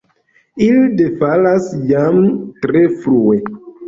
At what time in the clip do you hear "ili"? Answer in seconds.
0.67-0.85